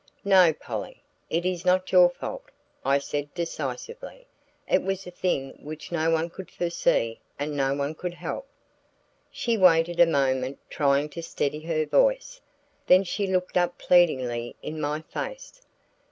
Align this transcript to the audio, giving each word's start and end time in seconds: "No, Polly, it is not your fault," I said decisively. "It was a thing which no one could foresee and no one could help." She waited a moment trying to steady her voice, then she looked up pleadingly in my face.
"No, 0.25 0.51
Polly, 0.51 1.03
it 1.29 1.45
is 1.45 1.63
not 1.63 1.91
your 1.91 2.09
fault," 2.09 2.45
I 2.83 2.97
said 2.97 3.31
decisively. 3.35 4.25
"It 4.67 4.81
was 4.81 5.05
a 5.05 5.11
thing 5.11 5.59
which 5.61 5.91
no 5.91 6.09
one 6.09 6.31
could 6.31 6.49
foresee 6.49 7.19
and 7.37 7.55
no 7.55 7.75
one 7.75 7.93
could 7.93 8.15
help." 8.15 8.47
She 9.31 9.59
waited 9.59 9.99
a 9.99 10.07
moment 10.07 10.57
trying 10.71 11.09
to 11.09 11.21
steady 11.21 11.59
her 11.65 11.85
voice, 11.85 12.41
then 12.87 13.03
she 13.03 13.27
looked 13.27 13.57
up 13.57 13.77
pleadingly 13.77 14.55
in 14.63 14.81
my 14.81 15.01
face. 15.03 15.61